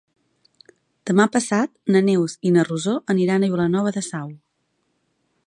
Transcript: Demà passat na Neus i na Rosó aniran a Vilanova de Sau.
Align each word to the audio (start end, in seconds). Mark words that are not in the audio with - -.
Demà 1.09 1.27
passat 1.35 1.71
na 1.95 2.01
Neus 2.07 2.37
i 2.51 2.55
na 2.57 2.65
Rosó 2.71 2.97
aniran 3.17 3.47
a 3.47 3.51
Vilanova 3.53 3.95
de 3.99 4.05
Sau. 4.09 4.35